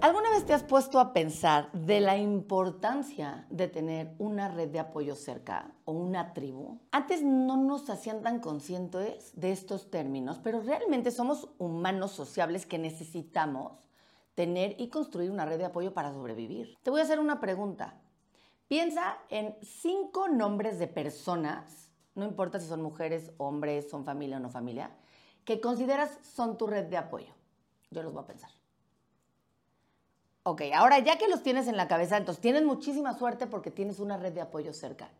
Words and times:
¿Alguna 0.00 0.30
vez 0.30 0.46
te 0.46 0.54
has 0.54 0.62
puesto 0.62 1.00
a 1.00 1.12
pensar 1.12 1.72
de 1.72 1.98
la 1.98 2.16
importancia 2.16 3.48
de 3.50 3.66
tener 3.66 4.14
una 4.20 4.48
red 4.48 4.68
de 4.68 4.78
apoyo 4.78 5.16
cerca 5.16 5.72
o 5.84 5.92
una 5.92 6.34
tribu? 6.34 6.78
Antes 6.92 7.24
no 7.24 7.56
nos 7.56 7.90
hacían 7.90 8.22
tan 8.22 8.38
conscientes 8.38 9.32
de 9.34 9.50
estos 9.50 9.90
términos, 9.90 10.38
pero 10.38 10.60
realmente 10.60 11.10
somos 11.10 11.48
humanos 11.58 12.12
sociables 12.12 12.64
que 12.64 12.78
necesitamos 12.78 13.72
tener 14.36 14.76
y 14.78 14.88
construir 14.88 15.32
una 15.32 15.46
red 15.46 15.58
de 15.58 15.64
apoyo 15.64 15.92
para 15.92 16.12
sobrevivir. 16.12 16.76
Te 16.84 16.90
voy 16.90 17.00
a 17.00 17.04
hacer 17.04 17.18
una 17.18 17.40
pregunta. 17.40 18.00
Piensa 18.68 19.18
en 19.30 19.56
cinco 19.62 20.28
nombres 20.28 20.78
de 20.78 20.86
personas, 20.86 21.90
no 22.14 22.24
importa 22.24 22.60
si 22.60 22.68
son 22.68 22.82
mujeres, 22.82 23.32
hombres, 23.36 23.90
son 23.90 24.04
familia 24.04 24.36
o 24.36 24.40
no 24.40 24.48
familia, 24.48 24.92
que 25.44 25.60
consideras 25.60 26.20
son 26.22 26.56
tu 26.56 26.68
red 26.68 26.84
de 26.84 26.98
apoyo. 26.98 27.34
Yo 27.90 28.04
los 28.04 28.12
voy 28.12 28.22
a 28.22 28.26
pensar. 28.26 28.57
Ok, 30.50 30.62
ahora 30.74 30.98
ya 31.00 31.18
que 31.18 31.28
los 31.28 31.42
tienes 31.42 31.68
en 31.68 31.76
la 31.76 31.88
cabeza, 31.88 32.16
entonces 32.16 32.40
tienes 32.40 32.64
muchísima 32.64 33.12
suerte 33.12 33.46
porque 33.46 33.70
tienes 33.70 33.98
una 33.98 34.16
red 34.16 34.32
de 34.32 34.40
apoyo 34.40 34.72
cerca. 34.72 35.10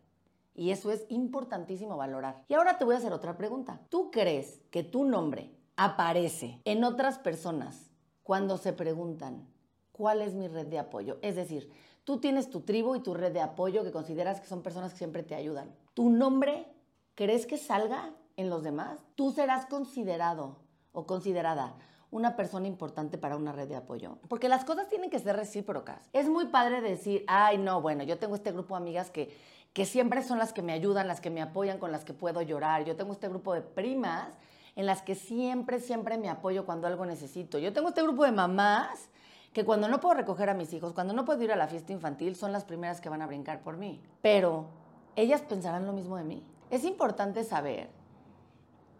Y 0.55 0.71
eso 0.71 0.91
es 0.91 1.05
importantísimo 1.07 1.97
valorar. 1.97 2.43
Y 2.47 2.55
ahora 2.55 2.79
te 2.79 2.83
voy 2.83 2.95
a 2.95 2.97
hacer 2.97 3.13
otra 3.13 3.37
pregunta. 3.37 3.79
¿Tú 3.89 4.09
crees 4.09 4.59
que 4.71 4.81
tu 4.81 5.05
nombre 5.05 5.51
aparece 5.75 6.59
en 6.65 6.83
otras 6.83 7.19
personas 7.19 7.91
cuando 8.23 8.57
se 8.57 8.73
preguntan 8.73 9.47
cuál 9.91 10.23
es 10.23 10.33
mi 10.33 10.47
red 10.47 10.65
de 10.65 10.79
apoyo? 10.79 11.19
Es 11.21 11.35
decir, 11.35 11.69
tú 12.05 12.19
tienes 12.19 12.49
tu 12.49 12.61
tribu 12.61 12.95
y 12.95 13.03
tu 13.03 13.13
red 13.13 13.31
de 13.31 13.41
apoyo 13.41 13.83
que 13.83 13.91
consideras 13.91 14.41
que 14.41 14.47
son 14.47 14.63
personas 14.63 14.93
que 14.93 14.97
siempre 14.97 15.21
te 15.21 15.35
ayudan. 15.35 15.75
¿Tu 15.93 16.09
nombre 16.09 16.65
crees 17.13 17.45
que 17.45 17.57
salga 17.57 18.15
en 18.35 18.49
los 18.49 18.63
demás? 18.63 18.97
Tú 19.13 19.31
serás 19.31 19.67
considerado 19.67 20.57
o 20.91 21.05
considerada 21.05 21.75
una 22.11 22.35
persona 22.35 22.67
importante 22.67 23.17
para 23.17 23.35
una 23.35 23.51
red 23.51 23.67
de 23.67 23.75
apoyo. 23.75 24.17
Porque 24.27 24.49
las 24.49 24.65
cosas 24.65 24.87
tienen 24.87 25.09
que 25.09 25.19
ser 25.19 25.35
recíprocas. 25.35 26.09
Es 26.13 26.27
muy 26.27 26.45
padre 26.45 26.81
decir, 26.81 27.23
ay, 27.27 27.57
no, 27.57 27.81
bueno, 27.81 28.03
yo 28.03 28.17
tengo 28.17 28.35
este 28.35 28.51
grupo 28.51 28.75
de 28.75 28.81
amigas 28.81 29.11
que, 29.11 29.35
que 29.73 29.85
siempre 29.85 30.23
son 30.23 30.39
las 30.39 30.51
que 30.51 30.61
me 30.61 30.73
ayudan, 30.73 31.07
las 31.07 31.21
que 31.21 31.29
me 31.29 31.41
apoyan, 31.41 31.77
con 31.77 31.91
las 31.91 32.03
que 32.03 32.13
puedo 32.13 32.41
llorar. 32.41 32.85
Yo 32.85 32.95
tengo 32.95 33.13
este 33.13 33.27
grupo 33.27 33.53
de 33.53 33.61
primas 33.61 34.29
en 34.75 34.85
las 34.85 35.01
que 35.01 35.13
siempre, 35.13 35.79
siempre 35.79 36.17
me 36.17 36.29
apoyo 36.29 36.65
cuando 36.65 36.87
algo 36.87 37.05
necesito. 37.05 37.59
Yo 37.59 37.73
tengo 37.73 37.89
este 37.89 38.01
grupo 38.01 38.23
de 38.23 38.31
mamás 38.31 39.09
que 39.53 39.65
cuando 39.65 39.87
no 39.87 39.99
puedo 39.99 40.15
recoger 40.15 40.49
a 40.49 40.53
mis 40.53 40.73
hijos, 40.73 40.93
cuando 40.93 41.13
no 41.13 41.25
puedo 41.25 41.43
ir 41.43 41.51
a 41.51 41.55
la 41.55 41.67
fiesta 41.67 41.91
infantil, 41.91 42.35
son 42.35 42.51
las 42.51 42.65
primeras 42.65 43.01
que 43.01 43.09
van 43.09 43.21
a 43.21 43.27
brincar 43.27 43.61
por 43.61 43.77
mí. 43.77 44.01
Pero 44.21 44.67
ellas 45.15 45.41
pensarán 45.41 45.85
lo 45.85 45.93
mismo 45.93 46.17
de 46.17 46.23
mí. 46.23 46.43
Es 46.71 46.83
importante 46.83 47.43
saber 47.43 47.89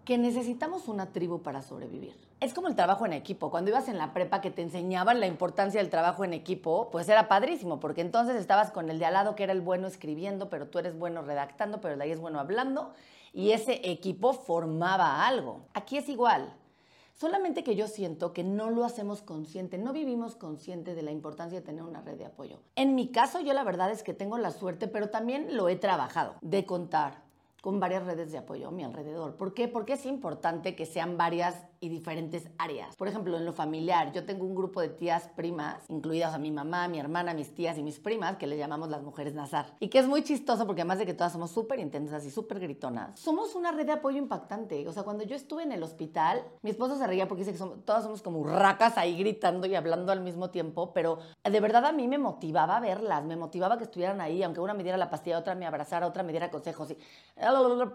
que 0.06 0.18
necesitamos 0.18 0.88
una 0.88 1.08
tribu 1.08 1.42
para 1.42 1.62
sobrevivir. 1.62 2.29
Es 2.42 2.54
como 2.54 2.70
el 2.70 2.76
trabajo 2.76 3.06
en 3.06 3.12
equipo. 3.12 3.52
Cuando 3.52 3.70
ibas 3.70 3.90
en 3.90 3.98
la 3.98 4.14
prepa 4.14 4.40
que 4.40 4.50
te 4.50 4.62
enseñaban 4.62 5.20
la 5.20 5.28
importancia 5.28 5.82
del 5.82 5.90
trabajo 5.90 6.24
en 6.24 6.34
equipo, 6.34 6.90
pues 6.90 7.10
era 7.10 7.28
padrísimo, 7.28 7.82
porque 7.82 8.00
entonces 8.00 8.38
estabas 8.38 8.72
con 8.72 8.90
el 8.90 8.98
de 8.98 9.06
al 9.06 9.14
lado 9.14 9.36
que 9.36 9.44
era 9.44 9.52
el 9.52 9.60
bueno 9.60 9.88
escribiendo, 9.88 10.50
pero 10.50 10.68
tú 10.68 10.80
eres 10.80 10.98
bueno 10.98 11.22
redactando, 11.22 11.82
pero 11.82 11.94
el 11.94 12.00
de 12.00 12.06
ahí 12.06 12.12
es 12.12 12.22
bueno 12.22 12.40
hablando, 12.40 12.94
y 13.34 13.52
ese 13.52 13.82
equipo 13.92 14.32
formaba 14.32 15.28
algo. 15.28 15.66
Aquí 15.74 15.98
es 15.98 16.08
igual. 16.08 16.54
Solamente 17.14 17.66
que 17.66 17.76
yo 17.76 17.90
siento 17.90 18.32
que 18.32 18.46
no 18.46 18.70
lo 18.70 18.86
hacemos 18.86 19.22
consciente, 19.22 19.78
no 19.78 19.92
vivimos 19.92 20.38
consciente 20.38 20.96
de 20.96 21.02
la 21.02 21.12
importancia 21.12 21.60
de 21.60 21.66
tener 21.66 21.84
una 21.84 22.00
red 22.00 22.18
de 22.18 22.26
apoyo. 22.26 22.60
En 22.78 22.96
mi 22.96 23.10
caso, 23.10 23.42
yo 23.42 23.52
la 23.52 23.66
verdad 23.66 23.92
es 23.92 24.02
que 24.02 24.14
tengo 24.14 24.38
la 24.38 24.52
suerte, 24.52 24.88
pero 24.88 25.10
también 25.10 25.58
lo 25.58 25.68
he 25.68 25.76
trabajado, 25.76 26.36
de 26.40 26.66
contar 26.66 27.16
con 27.62 27.82
varias 27.82 28.06
redes 28.06 28.32
de 28.32 28.38
apoyo 28.38 28.70
a 28.70 28.72
mi 28.72 28.86
alrededor. 28.86 29.36
¿Por 29.36 29.54
qué? 29.54 29.68
Porque 29.68 29.94
es 29.94 30.06
importante 30.06 30.78
que 30.78 30.86
sean 30.86 31.18
varias 31.18 31.69
y 31.80 31.90
diferentes 31.90 32.50
áreas. 32.58 32.96
Por 32.96 33.08
ejemplo, 33.08 33.38
en 33.38 33.46
lo 33.46 33.54
familiar, 33.54 34.12
yo 34.12 34.26
tengo 34.26 34.46
un 34.46 34.56
grupo 34.56 34.82
de 34.82 34.90
tías 34.90 35.30
primas, 35.36 35.84
incluidas 35.90 36.34
a 36.34 36.38
mi 36.38 36.52
mamá, 36.52 36.88
mi 36.88 37.00
hermana, 37.00 37.34
mis 37.34 37.54
tías 37.54 37.78
y 37.78 37.84
mis 37.84 38.00
primas, 38.00 38.38
que 38.38 38.48
le 38.48 38.58
llamamos 38.58 38.90
las 38.90 39.02
mujeres 39.02 39.34
Nazar. 39.34 39.76
Y 39.80 39.90
que 39.90 40.00
es 40.00 40.08
muy 40.08 40.24
chistoso 40.24 40.66
porque 40.66 40.82
además 40.82 41.00
de 41.00 41.06
que 41.06 41.14
todas 41.14 41.34
somos 41.34 41.52
súper 41.52 41.80
intensas 41.80 42.26
y 42.26 42.32
súper 42.32 42.60
gritonas, 42.60 43.20
somos 43.20 43.56
una 43.56 43.72
red 43.72 43.86
de 43.86 43.94
apoyo 43.94 44.18
impactante. 44.18 44.88
O 44.88 44.92
sea, 44.92 45.04
cuando 45.04 45.24
yo 45.24 45.36
estuve 45.36 45.64
en 45.64 45.72
el 45.72 45.84
hospital, 45.84 46.44
mi 46.62 46.72
esposo 46.72 46.98
se 46.98 47.08
reía 47.08 47.28
porque 47.28 47.44
dice 47.44 47.58
que 47.58 47.64
todas 47.86 48.04
somos 48.04 48.22
como 48.22 48.44
racas 48.46 48.98
ahí 48.98 49.18
gritando 49.18 49.68
y 49.68 49.76
hablando 49.76 50.12
al 50.12 50.22
mismo 50.22 50.50
tiempo, 50.50 50.94
pero 50.94 51.20
de 51.44 51.60
verdad 51.60 51.86
a 51.86 51.92
mí 51.92 52.08
me 52.08 52.18
motivaba 52.18 52.80
verlas, 52.80 53.24
me 53.24 53.36
motivaba 53.36 53.78
que 53.78 53.86
estuvieran 53.86 54.22
ahí, 54.22 54.44
aunque 54.44 54.60
una 54.60 54.74
me 54.74 54.84
diera 54.84 54.98
la 54.98 55.10
pastilla, 55.10 55.38
otra 55.38 55.56
me 55.56 55.66
abrazara, 55.66 56.08
otra 56.08 56.24
me 56.24 56.32
diera 56.32 56.52
consejos 56.52 56.92
y, 56.92 56.98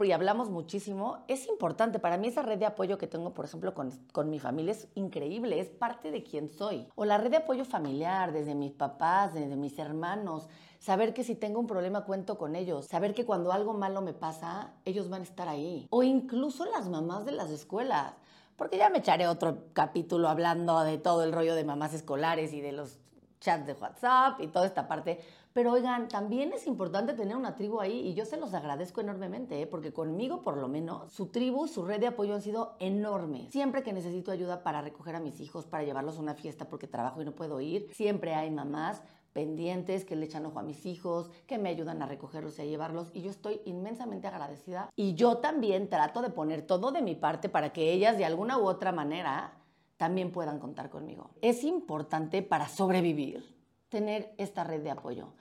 y 0.05 0.13
hablamos 0.13 0.51
muchísimo. 0.51 1.19
Es 1.29 1.47
importante 1.49 1.99
para 1.99 2.17
mí 2.17 2.29
esa 2.29 2.43
red 2.43 2.59
de 2.59 2.67
apoyo 2.67 2.99
que 2.99 3.07
tengo, 3.07 3.35
por 3.35 3.45
ejemplo, 3.45 3.74
con, 3.75 4.31
mi 4.31 4.39
familia 4.39 4.73
es 4.73 4.89
increíble, 4.95 5.61
es 5.61 5.69
parte 5.69 6.11
de 6.11 6.23
quien 6.23 6.49
soy. 6.49 6.89
O 6.95 7.05
la 7.05 7.19
red 7.19 7.31
de 7.31 7.39
apoyo 7.39 7.65
familiar, 7.65 8.33
desde 8.33 8.55
mis 8.55 8.73
papás, 8.73 9.35
desde 9.35 9.57
mis 9.57 9.79
hermanos, 9.79 10.49
saber 10.79 11.13
que 11.13 11.25
si 11.25 11.35
tengo 11.35 11.61
un 11.61 11.67
problema 11.67 12.05
cuento 12.05 12.39
con 12.39 12.57
ellos, 12.57 12.87
saber 12.87 13.15
que 13.15 13.27
cuando 13.27 13.53
algo 13.53 13.75
malo 13.75 14.01
me 14.01 14.13
pasa, 14.13 14.73
ellos 14.85 15.09
van 15.11 15.21
a 15.21 15.25
estar 15.25 15.49
ahí. 15.49 15.87
O 15.91 16.03
incluso 16.03 16.65
las 16.65 16.89
mamás 16.89 17.25
de 17.25 17.33
las 17.33 17.51
escuelas. 17.51 18.15
Porque 18.57 18.79
ya 18.79 18.89
me 18.89 18.99
echaré 18.99 19.27
otro 19.27 19.65
capítulo 19.73 20.29
hablando 20.29 20.81
de 20.85 20.97
todo 20.99 21.25
el 21.25 21.33
rollo 21.33 21.55
de 21.55 21.65
mamás 21.65 21.93
escolares 21.93 22.53
y 22.53 22.61
de 22.61 22.73
los 22.73 22.99
chats 23.41 23.67
de 23.67 23.75
WhatsApp 23.75 24.41
y 24.41 24.47
toda 24.47 24.67
esta 24.67 24.89
parte. 24.89 25.21
Pero 25.55 25.71
oigan, 25.71 26.09
también 26.09 26.53
es 26.53 26.67
importante 26.67 27.15
tener 27.15 27.37
una 27.37 27.55
tribu 27.55 27.81
ahí 27.81 28.09
y 28.09 28.15
yo 28.15 28.25
se 28.25 28.37
los 28.37 28.55
agradezco 28.55 29.01
enormemente, 29.01 29.63
¿eh? 29.63 29.69
porque 29.69 29.93
conmigo 29.93 30.43
por 30.43 30.57
lo 30.57 30.67
menos 30.67 31.13
su 31.13 31.27
tribu, 31.27 31.69
su 31.69 31.85
red 31.85 32.01
de 32.01 32.09
apoyo 32.09 32.35
han 32.35 32.43
sido 32.43 32.75
enormes. 32.81 33.53
Siempre 33.53 33.85
que 33.85 33.93
necesito 33.93 34.33
ayuda 34.33 34.65
para 34.65 34.83
recoger 34.83 35.15
a 35.15 35.21
mis 35.21 35.39
hijos, 35.39 35.65
para 35.65 35.85
llevarlos 35.85 36.19
a 36.19 36.23
una 36.23 36.35
fiesta 36.35 36.69
porque 36.69 36.89
trabajo 36.89 37.23
y 37.23 37.25
no 37.25 37.37
puedo 37.37 37.61
ir, 37.61 37.89
siempre 37.93 38.35
hay 38.35 38.51
mamás 38.51 39.01
pendientes, 39.33 40.05
que 40.05 40.17
le 40.17 40.27
echan 40.27 40.45
ojo 40.45 40.59
a 40.59 40.65
mis 40.65 40.87
hijos, 40.87 41.31
que 41.47 41.59
me 41.59 41.69
ayudan 41.69 42.03
a 42.03 42.07
recogerlos 42.07 42.59
y 42.59 42.63
a 42.63 42.65
llevarlos. 42.65 43.13
Y 43.15 43.23
yo 43.23 43.31
estoy 43.31 43.61
inmensamente 43.65 44.27
agradecida. 44.27 44.91
Y 44.97 45.15
yo 45.15 45.39
también 45.39 45.89
trato 45.89 46.21
de 46.21 46.31
poner 46.31 46.63
todo 46.63 46.91
de 46.91 47.03
mi 47.03 47.15
parte 47.15 47.49
para 47.49 47.73
que 47.73 47.93
ellas 47.93 48.19
de 48.19 48.25
alguna 48.25 48.59
u 48.59 48.67
otra 48.67 48.91
manera 48.91 49.53
también 49.99 50.33
puedan 50.33 50.59
contar 50.59 50.91
conmigo. 50.91 51.31
Es 51.43 51.63
importante 51.63 52.43
para 52.43 52.67
sobrevivir 52.67 53.55
tener 53.95 54.35
esta 54.39 54.65
red 54.65 54.83
de 54.83 54.91
apoyo. 54.91 55.35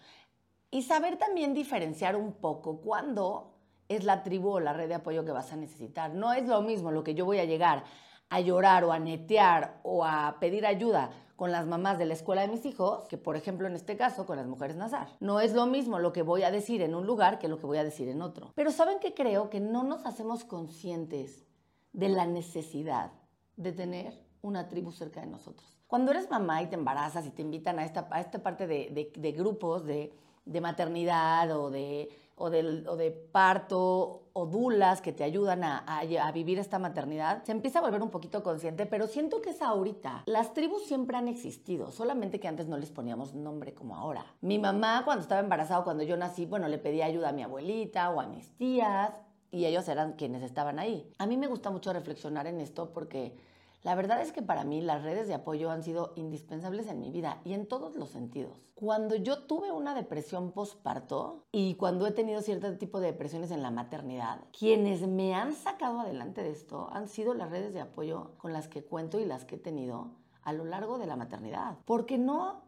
Y 0.69 0.84
saber 0.84 1.18
también 1.18 1.56
diferenciar 1.56 2.16
un 2.16 2.34
poco 2.34 2.81
cuándo 2.81 3.56
es 3.90 4.03
la 4.03 4.22
tribu 4.22 4.52
o 4.52 4.59
la 4.59 4.74
red 4.74 4.88
de 4.88 4.94
apoyo 4.94 5.25
que 5.25 5.31
vas 5.31 5.52
a 5.52 5.56
necesitar. 5.56 6.14
No 6.14 6.34
es 6.34 6.47
lo 6.47 6.62
mismo 6.62 6.92
lo 6.92 7.03
que 7.03 7.16
yo 7.16 7.25
voy 7.25 7.40
a 7.40 7.46
llegar 7.46 7.84
a 8.30 8.40
llorar 8.42 8.84
o 8.84 8.92
a 8.92 9.00
netear 9.00 9.80
o 9.81 10.06
a 10.06 10.38
pedir 10.40 10.68
ayuda 10.68 11.09
con 11.36 11.52
las 11.52 11.66
mamás 11.66 11.97
de 11.97 12.06
la 12.06 12.13
escuela 12.13 12.44
de 12.44 12.47
mis 12.47 12.63
hijos, 12.66 13.08
que 13.08 13.18
por 13.18 13.36
ejemplo 13.36 13.66
en 13.66 13.74
este 13.74 13.97
caso 13.97 14.28
con 14.28 14.38
las 14.38 14.46
mujeres 14.46 14.75
Nazar. 14.75 15.08
No 15.19 15.40
es 15.40 15.53
lo 15.53 15.66
mismo 15.66 15.97
lo 15.97 16.13
que 16.13 16.22
voy 16.22 16.44
a 16.44 16.52
decir 16.52 16.84
en 16.84 16.94
un 16.94 17.08
lugar 17.08 17.40
que 17.40 17.47
lo 17.47 17.58
que 17.58 17.66
voy 17.66 17.80
a 17.80 17.84
decir 17.84 18.08
en 18.08 18.22
otro. 18.22 18.52
Pero 18.53 18.72
¿saben 18.72 19.00
que 19.00 19.16
creo? 19.16 19.50
Que 19.50 19.59
no 19.59 19.81
nos 19.81 20.06
hacemos 20.06 20.44
conscientes 20.44 21.44
de 21.92 22.09
la 22.09 22.28
necesidad 22.28 23.12
de 23.56 23.72
tener 23.72 24.24
una 24.44 24.68
tribu 24.68 24.92
cerca 24.92 25.22
de 25.22 25.28
nosotros. 25.28 25.83
Cuando 25.94 26.09
eres 26.09 26.28
mamá 26.28 26.59
y 26.64 26.66
te 26.66 26.74
embarazas 26.74 27.24
y 27.28 27.30
te 27.30 27.44
invitan 27.44 27.78
a 27.78 27.86
esta, 27.86 28.08
a 28.09 28.20
esta 28.20 28.42
parte 28.42 28.66
de, 28.66 29.31
grupos 29.38 29.86
de, 29.86 30.12
maternidad 30.59 31.52
o 31.52 31.70
de, 31.70 32.09
o, 32.36 32.50
de, 32.50 33.12
parto 33.12 34.24
o 34.34 34.46
dulas 34.48 35.04
que 35.04 35.14
te 35.14 35.24
ayudan 35.24 35.64
a, 35.64 35.86
a, 35.86 36.31
vivir 36.31 36.58
esta 36.58 36.80
maternidad, 36.80 37.44
se 37.44 37.52
empieza 37.52 37.78
a 37.78 37.84
volver 37.84 38.02
un 38.02 38.09
poquito 38.09 38.42
consciente, 38.42 38.88
pero 38.88 39.06
siento 39.06 39.40
que 39.40 39.52
es 39.52 39.62
ahorita. 39.62 40.24
Las 40.26 40.56
tribus 40.56 40.84
siempre 40.88 41.16
han 41.16 41.28
existido, 41.28 41.92
solamente 41.92 42.40
que 42.40 42.48
antes 42.48 42.68
no 42.68 42.78
les 42.78 42.90
poníamos 42.90 43.36
nombre 43.36 43.75
como 43.75 43.96
ahora. 43.96 44.25
Mi 44.42 44.58
mamá 44.58 45.04
cuando 45.06 45.22
estaba 45.22 45.42
embarazada, 45.42 45.84
cuando 45.84 46.02
yo 46.02 46.18
nací, 46.18 46.48
bueno, 46.48 46.70
le 46.70 46.80
pedía 46.80 47.06
ayuda 47.06 47.30
a 47.30 47.34
mi 47.34 47.44
abuelita 47.44 48.10
o 48.10 48.20
a 48.20 48.25
mis 48.25 48.50
tías 48.58 49.14
y 49.52 49.68
ellos 49.68 49.88
eran 49.88 50.14
quienes 50.14 50.42
estaban 50.42 50.80
ahí. 50.80 51.08
A 51.20 51.28
mí 51.28 51.38
me 51.38 51.45
gusta 51.45 51.69
mucho 51.69 51.94
reflexionar 51.94 52.48
en 52.48 52.62
esto 52.62 52.92
porque 52.94 53.38
la 53.83 53.95
verdad 53.95 54.21
es 54.21 54.31
que 54.31 54.41
para 54.41 54.63
mí 54.63 54.80
las 54.80 55.03
redes 55.03 55.27
de 55.27 55.33
apoyo 55.33 55.69
han 55.69 55.83
sido 55.83 56.13
indispensables 56.15 56.88
en 56.88 57.01
mi 57.01 57.12
vida 57.12 57.41
y 57.44 57.51
en 57.51 57.68
todos 57.68 57.97
los 57.97 58.09
sentidos. 58.09 58.57
Cuando 58.75 59.15
yo 59.15 59.44
tuve 59.44 59.74
una 59.74 59.94
depresión 59.94 60.53
postparto 60.53 61.44
y 61.51 61.75
cuando 61.75 62.07
he 62.07 62.12
tenido 62.12 62.41
cierto 62.41 62.77
tipo 62.77 63.01
de 63.01 63.07
depresiones 63.07 63.51
en 63.51 63.62
la 63.62 63.71
maternidad, 63.71 64.39
quienes 64.57 65.06
me 65.06 65.35
han 65.35 65.53
sacado 65.53 66.00
adelante 66.00 66.44
de 66.44 66.51
esto 66.51 66.89
han 66.94 67.09
sido 67.09 67.33
las 67.33 67.50
redes 67.50 67.74
de 67.74 67.81
apoyo 67.81 68.31
con 68.38 68.53
las 68.53 68.69
que 68.69 68.85
cuento 68.85 69.19
y 69.19 69.25
las 69.25 69.44
que 69.44 69.56
he 69.56 69.59
tenido 69.59 70.12
a 70.44 70.53
lo 70.53 70.63
largo 70.63 70.97
de 70.97 71.07
la 71.07 71.18
maternidad. 71.18 71.77
Porque 71.83 72.18
no 72.18 72.62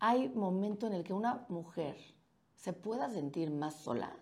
hay 0.00 0.28
momento 0.28 0.86
en 0.86 0.92
el 0.92 1.02
que 1.02 1.14
una 1.14 1.46
mujer 1.48 1.96
se 2.56 2.74
pueda 2.74 3.08
sentir 3.08 3.50
más 3.50 3.74
sola 3.74 4.14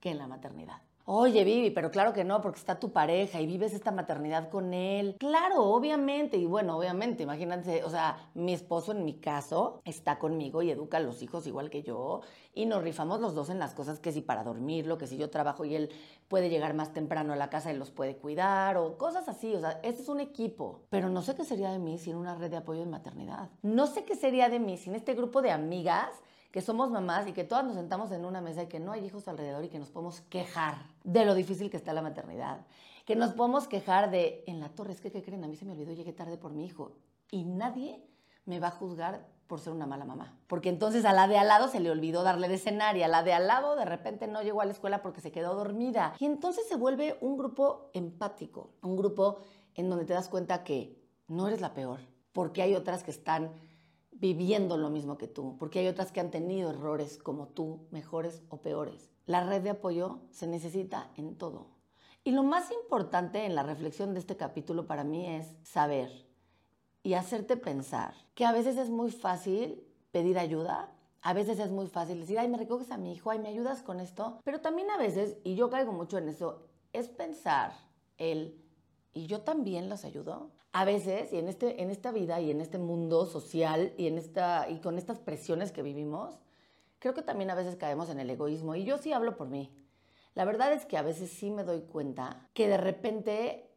que 0.00 0.10
en 0.10 0.18
la 0.18 0.26
maternidad. 0.26 0.82
Oye, 1.10 1.42
Vivi, 1.42 1.70
pero 1.70 1.90
claro 1.90 2.12
que 2.12 2.22
no, 2.22 2.42
porque 2.42 2.58
está 2.58 2.78
tu 2.78 2.92
pareja 2.92 3.40
y 3.40 3.46
vives 3.46 3.72
esta 3.72 3.90
maternidad 3.90 4.50
con 4.50 4.74
él. 4.74 5.16
Claro, 5.18 5.64
obviamente. 5.64 6.36
Y 6.36 6.44
bueno, 6.44 6.76
obviamente, 6.76 7.22
imagínense, 7.22 7.82
o 7.82 7.88
sea, 7.88 8.28
mi 8.34 8.52
esposo 8.52 8.92
en 8.92 9.06
mi 9.06 9.14
caso 9.14 9.80
está 9.86 10.18
conmigo 10.18 10.60
y 10.60 10.70
educa 10.70 10.98
a 10.98 11.00
los 11.00 11.22
hijos 11.22 11.46
igual 11.46 11.70
que 11.70 11.82
yo. 11.82 12.20
Y 12.52 12.66
nos 12.66 12.82
rifamos 12.82 13.22
los 13.22 13.34
dos 13.34 13.48
en 13.48 13.58
las 13.58 13.72
cosas 13.72 14.00
que 14.00 14.12
si 14.12 14.20
para 14.20 14.44
dormirlo, 14.44 14.98
que 14.98 15.06
si 15.06 15.16
yo 15.16 15.30
trabajo 15.30 15.64
y 15.64 15.76
él 15.76 15.88
puede 16.28 16.50
llegar 16.50 16.74
más 16.74 16.92
temprano 16.92 17.32
a 17.32 17.36
la 17.36 17.48
casa 17.48 17.72
y 17.72 17.78
los 17.78 17.90
puede 17.90 18.18
cuidar 18.18 18.76
o 18.76 18.98
cosas 18.98 19.30
así. 19.30 19.54
O 19.54 19.60
sea, 19.60 19.80
este 19.82 20.02
es 20.02 20.10
un 20.10 20.20
equipo. 20.20 20.82
Pero 20.90 21.08
no 21.08 21.22
sé 21.22 21.34
qué 21.34 21.44
sería 21.44 21.70
de 21.72 21.78
mí 21.78 21.96
sin 21.96 22.16
una 22.16 22.34
red 22.34 22.50
de 22.50 22.58
apoyo 22.58 22.82
en 22.82 22.90
maternidad. 22.90 23.48
No 23.62 23.86
sé 23.86 24.04
qué 24.04 24.14
sería 24.14 24.50
de 24.50 24.58
mí 24.58 24.76
sin 24.76 24.94
este 24.94 25.14
grupo 25.14 25.40
de 25.40 25.52
amigas 25.52 26.10
que 26.50 26.60
somos 26.60 26.90
mamás 26.90 27.26
y 27.26 27.32
que 27.32 27.44
todas 27.44 27.64
nos 27.64 27.74
sentamos 27.74 28.10
en 28.10 28.24
una 28.24 28.40
mesa 28.40 28.62
y 28.62 28.66
que 28.68 28.80
no 28.80 28.92
hay 28.92 29.04
hijos 29.04 29.28
alrededor 29.28 29.64
y 29.64 29.68
que 29.68 29.78
nos 29.78 29.90
podemos 29.90 30.20
quejar 30.22 30.86
de 31.04 31.24
lo 31.24 31.34
difícil 31.34 31.70
que 31.70 31.76
está 31.76 31.92
la 31.92 32.02
maternidad. 32.02 32.66
Que 33.04 33.16
nos 33.16 33.32
podemos 33.32 33.68
quejar 33.68 34.10
de, 34.10 34.44
en 34.46 34.60
la 34.60 34.68
torre, 34.70 34.94
que, 34.96 35.10
¿qué 35.10 35.22
creen? 35.22 35.44
A 35.44 35.48
mí 35.48 35.56
se 35.56 35.64
me 35.64 35.72
olvidó, 35.72 35.92
llegué 35.92 36.12
tarde 36.12 36.36
por 36.36 36.52
mi 36.52 36.64
hijo. 36.64 36.92
Y 37.30 37.44
nadie 37.44 38.02
me 38.44 38.60
va 38.60 38.68
a 38.68 38.72
juzgar 38.72 39.26
por 39.46 39.60
ser 39.60 39.72
una 39.72 39.86
mala 39.86 40.04
mamá. 40.04 40.38
Porque 40.46 40.68
entonces 40.68 41.04
a 41.04 41.12
la 41.12 41.26
de 41.26 41.38
al 41.38 41.48
lado 41.48 41.68
se 41.68 41.80
le 41.80 41.90
olvidó 41.90 42.22
darle 42.22 42.48
de 42.48 42.58
cenar 42.58 42.96
y 42.96 43.02
a 43.02 43.08
la 43.08 43.22
de 43.22 43.32
al 43.32 43.46
lado 43.46 43.76
de 43.76 43.84
repente 43.84 44.26
no 44.26 44.42
llegó 44.42 44.60
a 44.60 44.66
la 44.66 44.72
escuela 44.72 45.02
porque 45.02 45.20
se 45.20 45.32
quedó 45.32 45.54
dormida. 45.54 46.14
Y 46.18 46.26
entonces 46.26 46.68
se 46.68 46.76
vuelve 46.76 47.16
un 47.20 47.36
grupo 47.36 47.90
empático, 47.94 48.70
un 48.82 48.96
grupo 48.96 49.38
en 49.74 49.88
donde 49.88 50.04
te 50.04 50.12
das 50.12 50.28
cuenta 50.28 50.64
que 50.64 50.98
no 51.28 51.48
eres 51.48 51.60
la 51.60 51.72
peor, 51.74 52.00
porque 52.32 52.62
hay 52.62 52.74
otras 52.74 53.04
que 53.04 53.10
están 53.10 53.52
viviendo 54.20 54.76
lo 54.76 54.90
mismo 54.90 55.16
que 55.16 55.28
tú, 55.28 55.56
porque 55.58 55.80
hay 55.80 55.88
otras 55.88 56.12
que 56.12 56.20
han 56.20 56.30
tenido 56.30 56.70
errores 56.70 57.18
como 57.18 57.48
tú, 57.48 57.86
mejores 57.90 58.42
o 58.48 58.60
peores. 58.60 59.10
La 59.26 59.44
red 59.44 59.62
de 59.62 59.70
apoyo 59.70 60.20
se 60.30 60.46
necesita 60.46 61.10
en 61.16 61.36
todo. 61.36 61.68
Y 62.24 62.32
lo 62.32 62.42
más 62.42 62.70
importante 62.70 63.44
en 63.46 63.54
la 63.54 63.62
reflexión 63.62 64.12
de 64.12 64.20
este 64.20 64.36
capítulo 64.36 64.86
para 64.86 65.04
mí 65.04 65.26
es 65.26 65.56
saber 65.62 66.10
y 67.02 67.14
hacerte 67.14 67.56
pensar 67.56 68.14
que 68.34 68.44
a 68.44 68.52
veces 68.52 68.76
es 68.76 68.90
muy 68.90 69.10
fácil 69.10 69.84
pedir 70.10 70.38
ayuda, 70.38 70.92
a 71.22 71.32
veces 71.32 71.58
es 71.58 71.70
muy 71.70 71.86
fácil 71.86 72.20
decir, 72.20 72.38
ay, 72.38 72.48
me 72.48 72.58
recoges 72.58 72.90
a 72.90 72.98
mi 72.98 73.12
hijo, 73.12 73.30
ay, 73.30 73.38
me 73.38 73.48
ayudas 73.48 73.82
con 73.82 74.00
esto, 74.00 74.40
pero 74.44 74.60
también 74.60 74.90
a 74.90 74.98
veces, 74.98 75.36
y 75.44 75.54
yo 75.54 75.70
caigo 75.70 75.92
mucho 75.92 76.18
en 76.18 76.28
eso, 76.28 76.66
es 76.92 77.08
pensar 77.08 77.72
el, 78.16 78.62
¿y 79.12 79.26
yo 79.26 79.42
también 79.42 79.88
las 79.88 80.04
ayudo? 80.04 80.50
A 80.72 80.84
veces, 80.84 81.32
y 81.32 81.38
en, 81.38 81.48
este, 81.48 81.82
en 81.82 81.90
esta 81.90 82.12
vida 82.12 82.40
y 82.40 82.50
en 82.50 82.60
este 82.60 82.78
mundo 82.78 83.26
social 83.26 83.94
y, 83.96 84.06
en 84.06 84.18
esta, 84.18 84.68
y 84.68 84.80
con 84.80 84.98
estas 84.98 85.18
presiones 85.18 85.72
que 85.72 85.82
vivimos, 85.82 86.38
creo 86.98 87.14
que 87.14 87.22
también 87.22 87.50
a 87.50 87.54
veces 87.54 87.76
caemos 87.76 88.10
en 88.10 88.20
el 88.20 88.30
egoísmo. 88.30 88.74
Y 88.74 88.84
yo 88.84 88.98
sí 88.98 89.12
hablo 89.12 89.36
por 89.36 89.48
mí. 89.48 89.72
La 90.34 90.44
verdad 90.44 90.72
es 90.72 90.86
que 90.86 90.96
a 90.96 91.02
veces 91.02 91.30
sí 91.30 91.50
me 91.50 91.64
doy 91.64 91.80
cuenta 91.80 92.48
que 92.54 92.68
de 92.68 92.76
repente 92.76 93.70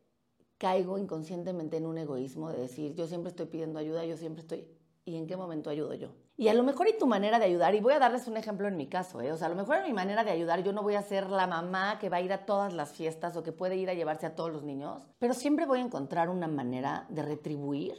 caigo 0.57 0.97
inconscientemente 0.97 1.77
en 1.77 1.88
un 1.88 1.97
egoísmo 1.97 2.51
de 2.51 2.59
decir, 2.59 2.94
yo 2.94 3.07
siempre 3.07 3.29
estoy 3.29 3.47
pidiendo 3.47 3.79
ayuda, 3.79 4.05
yo 4.05 4.15
siempre 4.15 4.41
estoy, 4.41 4.67
¿y 5.05 5.15
en 5.15 5.25
qué 5.25 5.35
momento 5.35 5.71
ayudo 5.71 5.95
yo? 5.95 6.09
Y 6.41 6.47
a 6.47 6.55
lo 6.55 6.63
mejor 6.63 6.88
y 6.88 6.97
tu 6.97 7.05
manera 7.05 7.38
de 7.38 7.45
ayudar, 7.45 7.75
y 7.75 7.81
voy 7.81 7.93
a 7.93 7.99
darles 7.99 8.27
un 8.27 8.35
ejemplo 8.35 8.67
en 8.67 8.75
mi 8.75 8.88
caso, 8.88 9.21
¿eh? 9.21 9.31
o 9.31 9.38
sea, 9.38 9.45
a 9.45 9.51
lo 9.51 9.55
mejor 9.55 9.77
en 9.77 9.83
mi 9.83 9.93
manera 9.93 10.23
de 10.23 10.31
ayudar 10.31 10.63
yo 10.63 10.73
no 10.73 10.81
voy 10.81 10.95
a 10.95 11.03
ser 11.03 11.29
la 11.29 11.45
mamá 11.45 11.99
que 11.99 12.09
va 12.09 12.17
a 12.17 12.21
ir 12.21 12.33
a 12.33 12.47
todas 12.47 12.73
las 12.73 12.93
fiestas 12.93 13.38
o 13.38 13.43
que 13.43 13.51
puede 13.51 13.75
ir 13.75 13.91
a 13.91 13.93
llevarse 13.93 14.25
a 14.25 14.33
todos 14.33 14.51
los 14.51 14.63
niños, 14.63 15.05
pero 15.19 15.35
siempre 15.35 15.67
voy 15.67 15.81
a 15.81 15.83
encontrar 15.83 16.29
una 16.29 16.47
manera 16.47 17.05
de 17.09 17.21
retribuir 17.21 17.93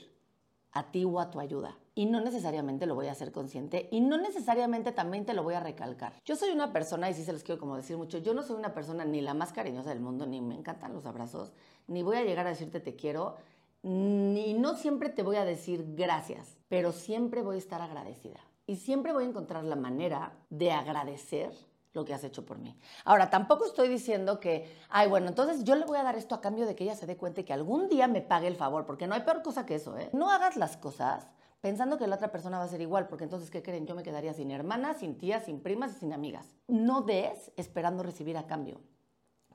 a 0.72 0.90
ti 0.90 1.04
o 1.04 1.20
a 1.20 1.30
tu 1.30 1.38
ayuda. 1.38 1.78
Y 1.94 2.06
no 2.06 2.20
necesariamente 2.20 2.86
lo 2.86 2.96
voy 2.96 3.06
a 3.06 3.12
hacer 3.12 3.30
consciente 3.30 3.88
y 3.92 4.00
no 4.00 4.18
necesariamente 4.18 4.90
también 4.90 5.24
te 5.24 5.34
lo 5.34 5.44
voy 5.44 5.54
a 5.54 5.60
recalcar. 5.60 6.14
Yo 6.24 6.34
soy 6.34 6.50
una 6.50 6.72
persona, 6.72 7.08
y 7.08 7.14
sí 7.14 7.22
se 7.22 7.32
los 7.32 7.44
quiero 7.44 7.60
como 7.60 7.76
decir 7.76 7.96
mucho, 7.96 8.18
yo 8.18 8.34
no 8.34 8.42
soy 8.42 8.56
una 8.56 8.74
persona 8.74 9.04
ni 9.04 9.20
la 9.20 9.34
más 9.34 9.52
cariñosa 9.52 9.90
del 9.90 10.00
mundo, 10.00 10.26
ni 10.26 10.40
me 10.40 10.56
encantan 10.56 10.94
los 10.94 11.06
abrazos, 11.06 11.52
ni 11.86 12.02
voy 12.02 12.16
a 12.16 12.24
llegar 12.24 12.48
a 12.48 12.50
decirte 12.50 12.80
te 12.80 12.96
quiero, 12.96 13.36
ni 13.82 14.54
no 14.54 14.76
siempre 14.76 15.08
te 15.08 15.22
voy 15.22 15.36
a 15.36 15.44
decir 15.44 15.84
gracias, 15.94 16.56
pero 16.68 16.92
siempre 16.92 17.42
voy 17.42 17.56
a 17.56 17.58
estar 17.58 17.82
agradecida. 17.82 18.40
Y 18.66 18.76
siempre 18.76 19.12
voy 19.12 19.24
a 19.24 19.28
encontrar 19.28 19.64
la 19.64 19.76
manera 19.76 20.32
de 20.48 20.70
agradecer 20.70 21.52
lo 21.92 22.04
que 22.04 22.14
has 22.14 22.24
hecho 22.24 22.46
por 22.46 22.58
mí. 22.58 22.78
Ahora, 23.04 23.28
tampoco 23.28 23.66
estoy 23.66 23.88
diciendo 23.88 24.40
que, 24.40 24.78
ay, 24.88 25.08
bueno, 25.08 25.28
entonces 25.28 25.64
yo 25.64 25.74
le 25.74 25.84
voy 25.84 25.98
a 25.98 26.02
dar 26.02 26.16
esto 26.16 26.34
a 26.34 26.40
cambio 26.40 26.64
de 26.64 26.74
que 26.74 26.84
ella 26.84 26.94
se 26.94 27.06
dé 27.06 27.16
cuenta 27.16 27.40
y 27.40 27.44
que 27.44 27.52
algún 27.52 27.88
día 27.88 28.08
me 28.08 28.22
pague 28.22 28.46
el 28.46 28.56
favor, 28.56 28.86
porque 28.86 29.06
no 29.06 29.14
hay 29.14 29.22
peor 29.22 29.42
cosa 29.42 29.66
que 29.66 29.74
eso, 29.74 29.98
¿eh? 29.98 30.08
No 30.12 30.30
hagas 30.30 30.56
las 30.56 30.76
cosas 30.76 31.28
pensando 31.60 31.98
que 31.98 32.06
la 32.06 32.16
otra 32.16 32.32
persona 32.32 32.58
va 32.58 32.64
a 32.64 32.68
ser 32.68 32.80
igual, 32.80 33.08
porque 33.08 33.24
entonces, 33.24 33.50
¿qué 33.50 33.62
creen? 33.62 33.86
Yo 33.86 33.94
me 33.94 34.02
quedaría 34.02 34.32
sin 34.32 34.50
hermanas, 34.50 34.98
sin 34.98 35.18
tías, 35.18 35.44
sin 35.44 35.60
primas 35.60 35.96
y 35.96 36.00
sin 36.00 36.12
amigas. 36.12 36.56
No 36.66 37.02
des 37.02 37.52
esperando 37.56 38.02
recibir 38.02 38.36
a 38.36 38.46
cambio, 38.46 38.80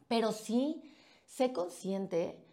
pero 0.07 0.31
sí 0.31 0.83
sé 1.25 1.51
consciente 1.51 2.46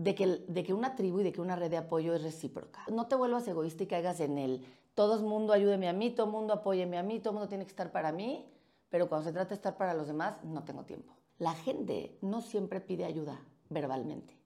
de 0.00 0.14
que, 0.14 0.26
de 0.26 0.64
que 0.64 0.72
una 0.72 0.96
tribu 0.96 1.20
y 1.20 1.24
de 1.24 1.32
que 1.32 1.42
una 1.42 1.56
red 1.56 1.70
de 1.70 1.76
apoyo 1.76 2.14
es 2.14 2.22
recíproca. 2.22 2.80
No 2.90 3.06
te 3.06 3.16
vuelvas 3.16 3.46
egoísta 3.46 3.82
y 3.82 3.86
caigas 3.86 4.20
en 4.20 4.38
el 4.38 4.64
todo 4.94 5.14
el 5.14 5.22
mundo 5.22 5.52
ayúdeme 5.52 5.88
a 5.88 5.92
mí, 5.92 6.10
todo 6.10 6.26
el 6.26 6.32
mundo 6.32 6.54
apóyeme 6.54 6.98
a 6.98 7.02
mí, 7.02 7.20
todo 7.20 7.34
mundo 7.34 7.48
tiene 7.48 7.64
que 7.64 7.70
estar 7.70 7.92
para 7.92 8.10
mí, 8.10 8.46
pero 8.88 9.08
cuando 9.08 9.26
se 9.26 9.32
trata 9.32 9.50
de 9.50 9.54
estar 9.56 9.76
para 9.76 9.94
los 9.94 10.06
demás, 10.06 10.42
no 10.42 10.64
tengo 10.64 10.84
tiempo. 10.84 11.12
La 11.38 11.52
gente 11.52 12.18
no 12.22 12.40
siempre 12.40 12.80
pide 12.80 13.04
ayuda 13.04 13.40
verbalmente. 13.68 14.36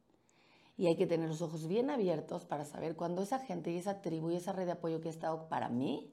Y 0.76 0.88
hay 0.88 0.96
que 0.96 1.06
tener 1.06 1.28
los 1.28 1.40
ojos 1.40 1.68
bien 1.68 1.88
abiertos 1.88 2.44
para 2.44 2.64
saber 2.64 2.96
cuando 2.96 3.22
esa 3.22 3.38
gente 3.38 3.70
y 3.70 3.78
esa 3.78 4.02
tribu 4.02 4.30
y 4.30 4.36
esa 4.36 4.52
red 4.52 4.66
de 4.66 4.72
apoyo 4.72 5.00
que 5.00 5.08
ha 5.08 5.12
estado 5.12 5.48
para 5.48 5.68
mí 5.68 6.12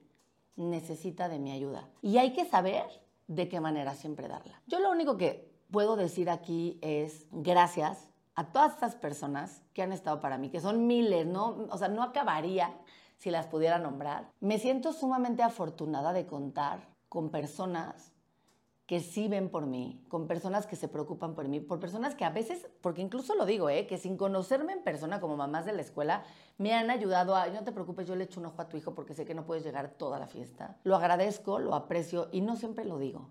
necesita 0.55 1.29
de 1.29 1.39
mi 1.39 1.51
ayuda. 1.51 1.89
Y 2.03 2.19
hay 2.19 2.33
que 2.33 2.45
saber 2.45 2.85
de 3.27 3.49
qué 3.49 3.59
manera 3.59 3.95
siempre 3.95 4.27
darla. 4.27 4.61
Yo 4.67 4.79
lo 4.79 4.91
único 4.91 5.17
que 5.17 5.51
puedo 5.71 5.95
decir 5.95 6.29
aquí 6.29 6.77
es 6.81 7.25
gracias 7.31 8.10
a 8.35 8.51
todas 8.51 8.73
estas 8.73 8.95
personas 8.95 9.63
que 9.73 9.81
han 9.81 9.91
estado 9.91 10.19
para 10.19 10.37
mí, 10.37 10.49
que 10.49 10.59
son 10.59 10.87
miles, 10.87 11.25
¿no? 11.25 11.67
O 11.69 11.77
sea, 11.77 11.87
no 11.87 12.03
acabaría 12.03 12.73
si 13.17 13.29
las 13.29 13.47
pudiera 13.47 13.77
nombrar. 13.77 14.31
Me 14.39 14.57
siento 14.57 14.93
sumamente 14.93 15.43
afortunada 15.43 16.13
de 16.13 16.25
contar 16.25 16.87
con 17.09 17.29
personas 17.29 18.11
que 18.91 18.99
sí 18.99 19.29
ven 19.29 19.49
por 19.49 19.67
mí, 19.67 20.03
con 20.09 20.27
personas 20.27 20.67
que 20.67 20.75
se 20.75 20.89
preocupan 20.89 21.33
por 21.33 21.47
mí, 21.47 21.61
por 21.61 21.79
personas 21.79 22.13
que 22.13 22.25
a 22.25 22.29
veces, 22.29 22.67
porque 22.81 23.01
incluso 23.01 23.35
lo 23.35 23.45
digo, 23.45 23.69
¿eh? 23.69 23.87
que 23.87 23.97
sin 23.97 24.17
conocerme 24.17 24.73
en 24.73 24.83
persona 24.83 25.21
como 25.21 25.37
mamás 25.37 25.65
de 25.65 25.71
la 25.71 25.81
escuela, 25.81 26.23
me 26.57 26.73
han 26.73 26.89
ayudado 26.89 27.35
a, 27.35 27.47
no 27.47 27.63
te 27.63 27.71
preocupes, 27.71 28.05
yo 28.05 28.17
le 28.17 28.25
echo 28.25 28.41
un 28.41 28.47
ojo 28.47 28.61
a 28.61 28.67
tu 28.67 28.75
hijo 28.75 28.93
porque 28.93 29.13
sé 29.13 29.23
que 29.23 29.33
no 29.33 29.45
puedes 29.45 29.63
llegar 29.63 29.91
toda 29.91 30.19
la 30.19 30.27
fiesta. 30.27 30.77
Lo 30.83 30.97
agradezco, 30.97 31.59
lo 31.59 31.73
aprecio 31.73 32.27
y 32.33 32.41
no 32.41 32.57
siempre 32.57 32.83
lo 32.83 32.97
digo. 32.97 33.29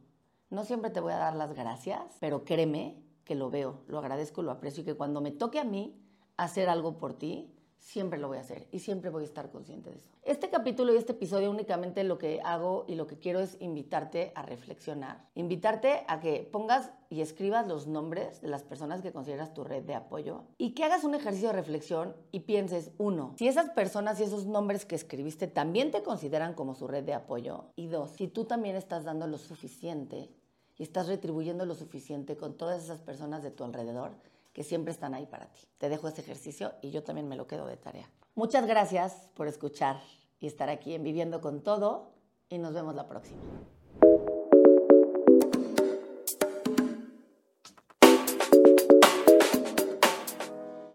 No 0.49 0.65
siempre 0.65 0.91
te 0.91 1.01
voy 1.01 1.13
a 1.13 1.19
dar 1.19 1.37
las 1.37 1.53
gracias, 1.53 2.01
pero 2.21 2.45
créeme 2.45 3.03
que 3.31 3.37
lo 3.37 3.49
veo, 3.49 3.85
lo 3.87 4.01
agradezco, 4.01 4.43
lo 4.43 4.51
aprecio 4.51 4.83
y 4.83 4.85
que 4.85 4.95
cuando 4.95 5.21
me 5.21 5.31
toque 5.31 5.61
a 5.61 5.65
mí 5.65 5.95
hacer 6.37 6.69
algo 6.69 6.99
por 6.99 7.15
ti, 7.15 7.55
siempre 7.79 8.19
lo 8.19 8.27
voy 8.27 8.39
a 8.39 8.41
hacer 8.41 8.67
y 8.73 8.81
siempre 8.81 9.09
voy 9.09 9.23
a 9.23 9.27
estar 9.27 9.53
consciente 9.53 9.89
de 9.89 9.99
eso. 9.99 10.11
Este 10.25 10.51
capítulo 10.51 10.93
y 10.93 10.97
este 10.97 11.13
episodio 11.13 11.49
únicamente 11.49 12.03
lo 12.03 12.19
que 12.19 12.41
hago 12.43 12.85
y 12.89 12.97
lo 12.97 13.07
que 13.07 13.21
quiero 13.21 13.39
es 13.39 13.57
invitarte 13.61 14.33
a 14.35 14.43
reflexionar, 14.43 15.29
invitarte 15.37 16.03
a 16.09 16.19
que 16.19 16.43
pongas 16.51 16.91
y 17.09 17.21
escribas 17.21 17.69
los 17.69 17.87
nombres 17.87 18.41
de 18.41 18.49
las 18.49 18.65
personas 18.65 19.01
que 19.01 19.13
consideras 19.13 19.55
tu 19.55 19.63
red 19.63 19.85
de 19.85 19.95
apoyo 19.95 20.43
y 20.59 20.75
que 20.75 20.83
hagas 20.83 21.05
un 21.05 21.15
ejercicio 21.15 21.51
de 21.51 21.55
reflexión 21.55 22.17
y 22.33 22.41
pienses, 22.41 22.91
uno, 22.99 23.35
si 23.39 23.47
esas 23.47 23.71
personas 23.71 24.19
y 24.19 24.25
esos 24.25 24.45
nombres 24.47 24.87
que 24.87 24.97
escribiste 24.97 25.47
también 25.47 25.93
te 25.93 26.03
consideran 26.03 26.55
como 26.55 26.75
su 26.75 26.89
red 26.89 27.05
de 27.05 27.15
apoyo 27.15 27.67
y 27.77 27.87
dos, 27.87 28.11
si 28.11 28.27
tú 28.27 28.45
también 28.45 28.75
estás 28.75 29.05
dando 29.05 29.29
lo 29.29 29.39
suficiente 29.39 30.31
y 30.81 30.83
estás 30.83 31.09
retribuyendo 31.09 31.67
lo 31.67 31.75
suficiente 31.75 32.39
con 32.39 32.55
todas 32.55 32.83
esas 32.83 33.03
personas 33.03 33.43
de 33.43 33.51
tu 33.51 33.65
alrededor 33.65 34.13
que 34.55 34.65
siempre 34.65 34.95
están 34.95 35.13
ahí 35.13 35.27
para 35.27 35.45
ti. 35.53 35.61
Te 35.77 35.91
dejo 35.91 36.09
este 36.09 36.23
ejercicio 36.23 36.73
y 36.81 36.91
yo 36.91 37.03
también 37.03 37.29
me 37.29 37.37
lo 37.37 37.47
quedo 37.47 37.67
de 37.67 37.77
tarea. 37.77 38.11
Muchas 38.35 38.67
gracias 38.67 39.29
por 39.35 39.47
escuchar 39.47 40.01
y 40.39 40.47
estar 40.47 40.71
aquí 40.71 40.95
en 40.95 41.03
Viviendo 41.03 41.43
con 41.43 41.63
Todo 41.63 42.15
y 42.49 42.57
nos 42.57 42.73
vemos 42.73 42.95
la 42.95 43.07
próxima. 43.07 43.43